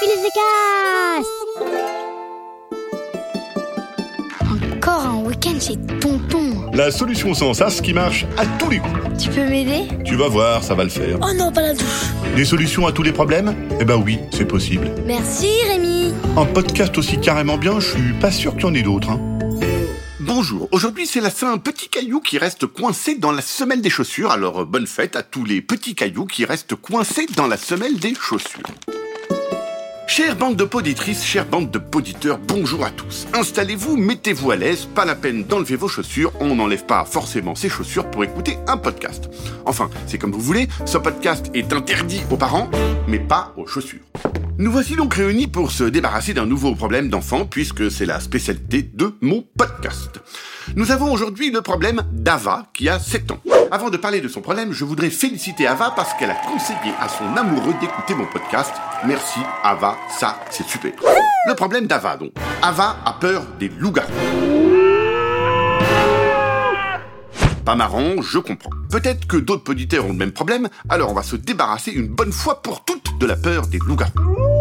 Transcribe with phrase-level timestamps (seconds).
[0.00, 0.12] Billy
[4.74, 6.70] Encore un week-end chez Tonton.
[6.74, 9.22] La solution sans sas qui marche à tous les coups.
[9.22, 9.88] Tu peux m'aider?
[10.04, 11.18] Tu vas voir, ça va le faire.
[11.22, 12.10] Oh non, pas la douche.
[12.34, 13.54] Des solutions à tous les problèmes?
[13.80, 14.90] Eh ben oui, c'est possible.
[15.06, 16.12] Merci Rémi.
[16.36, 19.10] Un podcast aussi carrément bien, je suis pas sûr qu'il y en ait d'autres.
[19.10, 19.20] Hein.
[20.20, 24.30] Bonjour, aujourd'hui c'est la Saint Petit Caillou qui reste coincé dans la semelle des chaussures,
[24.30, 27.96] alors euh, bonne fête à tous les petits cailloux qui restent coincés dans la semelle
[27.98, 28.60] des chaussures.
[30.06, 33.26] Chère bande de poditrices, chère bande de poditeurs, bonjour à tous.
[33.34, 37.68] Installez-vous, mettez-vous à l'aise, pas la peine d'enlever vos chaussures, on n'enlève pas forcément ses
[37.68, 39.28] chaussures pour écouter un podcast.
[39.64, 42.70] Enfin, c'est comme vous voulez, ce podcast est interdit aux parents,
[43.08, 44.00] mais pas aux chaussures.
[44.58, 48.82] Nous voici donc réunis pour se débarrasser d'un nouveau problème d'enfant, puisque c'est la spécialité
[48.82, 50.20] de mon podcast.
[50.76, 53.40] Nous avons aujourd'hui le problème d'Ava, qui a 7 ans.
[53.70, 57.08] Avant de parler de son problème, je voudrais féliciter Ava parce qu'elle a conseillé à
[57.08, 58.72] son amoureux d'écouter mon podcast.
[59.06, 60.92] Merci Ava, ça c'est super.
[61.48, 62.32] Le problème d'Ava donc.
[62.62, 64.10] Ava a peur des loups-garous.
[67.66, 68.70] Pas marrant, je comprends.
[68.92, 72.30] Peut-être que d'autres auditeurs ont le même problème, alors on va se débarrasser une bonne
[72.30, 74.55] fois pour toutes de la peur des loups-garous.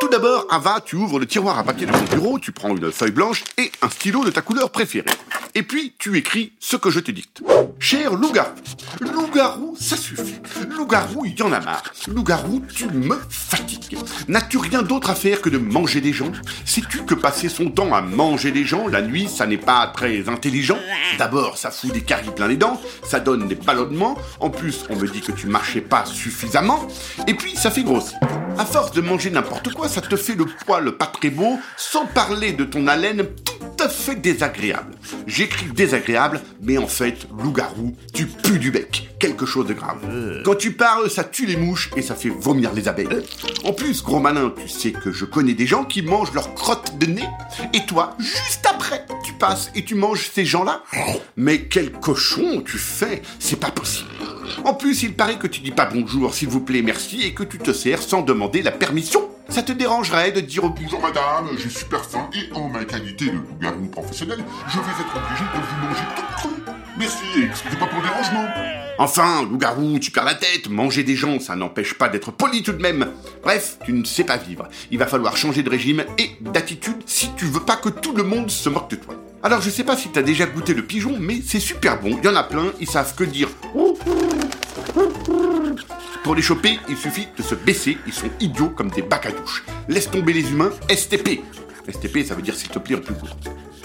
[0.00, 2.92] Tout d'abord, Ava, tu ouvres le tiroir à papier de ton bureau, tu prends une
[2.92, 5.10] feuille blanche et un stylo de ta couleur préférée.
[5.56, 7.42] Et puis, tu écris ce que je te dicte.
[7.80, 8.54] Cher loup-garou,
[9.00, 10.36] loup-garou, ça suffit.
[10.70, 11.82] Loup-garou, il y en a marre.
[12.06, 13.98] Loup-garou, tu me fatigues.
[14.28, 16.30] N'as-tu rien d'autre à faire que de manger des gens?
[16.64, 20.28] Sais-tu que passer son temps à manger des gens la nuit, ça n'est pas très
[20.28, 20.78] intelligent?
[21.18, 24.96] D'abord, ça fout des caries plein les dents, ça donne des ballonnements, en plus, on
[24.96, 26.86] me dit que tu marchais pas suffisamment,
[27.26, 28.18] et puis ça fait grossir.
[28.58, 32.06] À force de manger n'importe quoi, ça te fait le poil pas très beau, sans
[32.06, 33.24] parler de ton haleine
[33.80, 34.94] à fait désagréable.
[35.26, 39.08] J'écris désagréable, mais en fait, loup-garou, tu pues du bec.
[39.18, 39.98] Quelque chose de grave.
[40.44, 43.08] Quand tu parles, ça tue les mouches et ça fait vomir les abeilles.
[43.64, 46.96] En plus, gros malin, tu sais que je connais des gens qui mangent leur crotte
[46.98, 47.28] de nez.
[47.72, 50.82] Et toi, juste après, tu passes et tu manges ces gens-là.
[51.36, 54.08] Mais quel cochon tu fais C'est pas possible.
[54.64, 57.42] En plus, il paraît que tu dis pas bonjour, s'il vous plaît, merci, et que
[57.42, 59.28] tu te sers sans demander la permission.
[59.50, 63.26] Ça te dérangerait de dire au Bonjour madame, j'ai super faim et en ma qualité
[63.26, 66.74] de loup-garou professionnel, je vais être obligé de vous manger tout cru.
[66.98, 68.46] Merci et excusez-moi pour le dérangement.
[68.98, 72.72] Enfin, loup-garou, tu perds la tête, manger des gens, ça n'empêche pas d'être poli tout
[72.72, 73.10] de même.
[73.42, 74.68] Bref, tu ne sais pas vivre.
[74.90, 78.24] Il va falloir changer de régime et d'attitude si tu veux pas que tout le
[78.24, 79.14] monde se moque de toi.
[79.42, 82.24] Alors je sais pas si t'as déjà goûté le pigeon, mais c'est super bon, il
[82.24, 83.48] y en a plein, ils savent que dire.
[86.28, 89.30] Pour les choper, il suffit de se baisser, ils sont idiots comme des bacs à
[89.30, 89.64] douche.
[89.88, 91.40] Laisse tomber les humains, STP.
[91.90, 93.14] STP, ça veut dire s'il te plaît en plus.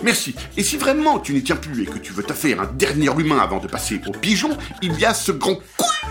[0.03, 0.35] Merci.
[0.57, 3.09] Et si vraiment tu n'y tiens plus et que tu veux te faire un dernier
[3.17, 6.09] humain avant de passer au pigeon, il y a ce grand couillon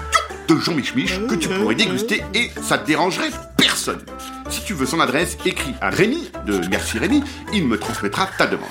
[0.48, 3.28] de Jean Michmich que tu pourrais déguster et ça te dérangerait
[3.74, 7.22] Si tu veux son adresse, écris à Rémi de Merci Rémi,
[7.52, 8.68] il me transmettra ta demande.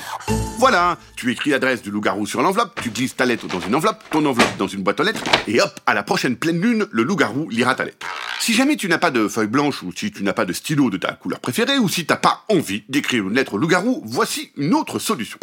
[0.59, 4.03] Voilà, tu écris l'adresse du loup-garou sur l'enveloppe, tu glisses ta lettre dans une enveloppe,
[4.12, 7.03] ton enveloppe dans une boîte aux lettres, et hop, à la prochaine pleine lune, le
[7.03, 8.06] loup-garou lira ta lettre.
[8.39, 10.89] Si jamais tu n'as pas de feuille blanche, ou si tu n'as pas de stylo
[10.89, 14.51] de ta couleur préférée, ou si t'as pas envie d'écrire une lettre au loup-garou, voici
[14.56, 15.39] une autre solution.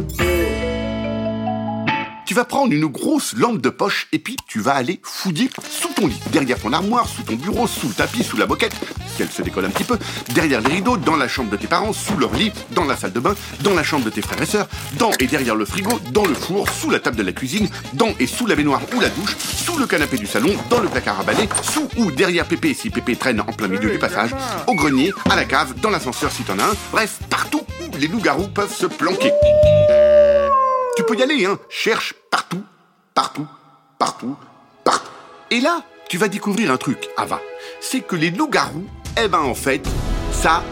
[2.28, 5.88] Tu vas prendre une grosse lampe de poche et puis tu vas aller fouiller sous
[5.94, 8.74] ton lit, derrière ton armoire, sous ton bureau, sous le tapis, sous la moquette,
[9.16, 9.98] si elle se décolle un petit peu,
[10.34, 13.14] derrière les rideaux, dans la chambre de tes parents, sous leur lit, dans la salle
[13.14, 14.68] de bain, dans la chambre de tes frères et sœurs,
[14.98, 18.12] dans et derrière le frigo, dans le four, sous la table de la cuisine, dans
[18.20, 21.18] et sous la baignoire ou la douche, sous le canapé du salon, dans le placard
[21.20, 24.34] à balai, sous ou derrière Pépé si Pépé traîne en plein milieu du passage,
[24.66, 28.06] au grenier, à la cave, dans l'ascenseur si t'en as un, bref, partout où les
[28.06, 29.32] loups-garous peuvent se planquer.
[30.98, 31.60] Tu peux y aller, hein.
[31.69, 32.64] Cherche partout,
[33.14, 33.47] partout,
[34.00, 34.34] partout,
[34.82, 35.12] partout.
[35.48, 37.41] Et là, tu vas découvrir un truc, Ava.
[37.81, 38.84] C'est que les loups-garous,
[39.16, 39.81] eh ben en fait,
[40.32, 40.64] ça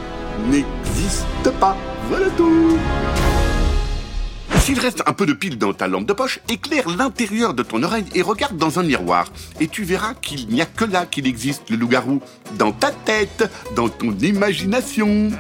[0.49, 1.77] n'existe pas.
[2.09, 2.77] Voilà tout.
[4.59, 7.85] S'il reste un peu de pile dans ta lampe de poche, éclaire l'intérieur de ton
[7.85, 9.27] oreille et regarde dans un miroir.
[9.61, 12.21] Et tu verras qu'il n'y a que là qu'il existe le loup-garou.
[12.59, 15.31] Dans ta tête, dans ton imagination.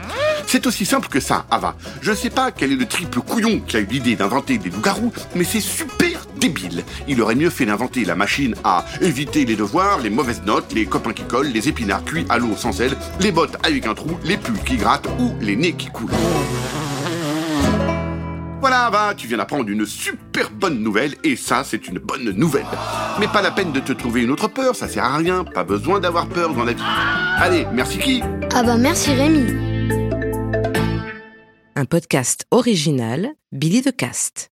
[0.47, 1.77] C'est aussi simple que ça, Ava.
[2.01, 5.13] Je sais pas quel est le triple couillon qui a eu l'idée d'inventer des loups-garous,
[5.35, 6.85] mais c'est super débile.
[7.09, 10.87] Il aurait mieux fait d'inventer la machine à éviter les devoirs, les mauvaises notes, les
[10.87, 14.17] copains qui collent, les épinards cuits à l'eau sans sel, les bottes avec un trou,
[14.25, 16.13] les pulls qui grattent ou les nez qui coulent.
[18.61, 22.67] Voilà, va, tu viens d'apprendre une super bonne nouvelle, et ça, c'est une bonne nouvelle.
[23.21, 25.63] Mais pas la peine de te trouver une autre peur, ça sert à rien, pas
[25.63, 26.83] besoin d'avoir peur dans la vie.
[27.39, 28.23] Allez, merci qui
[28.55, 29.76] Ah bah merci Rémi.
[31.79, 34.45] Un podcast original, Billy de Cast.